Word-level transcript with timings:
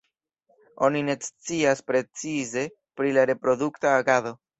Oni 0.87 1.01
ne 1.09 1.15
scias 1.25 1.83
precize 1.89 2.63
pri 3.01 3.13
la 3.19 3.27
reprodukta 3.31 3.93
agado. 3.99 4.35